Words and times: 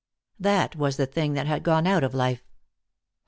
That 0.39 0.75
was 0.75 0.97
the 0.97 1.05
thing 1.05 1.33
that 1.33 1.45
had 1.45 1.61
gone 1.61 1.85
out 1.85 2.03
of 2.03 2.15
life. 2.15 2.41